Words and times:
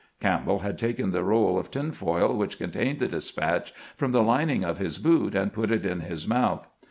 Campbell 0.19 0.61
had 0.61 0.79
taken 0.79 1.11
the 1.11 1.23
roll 1.23 1.59
of 1.59 1.69
tin 1.69 1.91
foil 1.91 2.35
which 2.35 2.57
contained 2.57 2.97
the 2.97 3.07
despatch 3.07 3.71
from 3.95 4.11
the 4.11 4.23
lining 4.23 4.63
of 4.65 4.79
his 4.79 4.97
boot, 4.97 5.35
and 5.35 5.53
put 5.53 5.69
it 5.69 5.85
in 5.85 5.99
his 5.99 6.27
mouth. 6.27 6.71